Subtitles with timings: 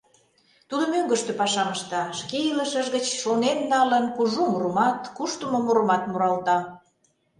[0.69, 6.57] Тудо мӧҥгыштӧ пашам ышта, шке илышыж гыч шонен налын, кужу мурымат, куштымо мурымат муралта.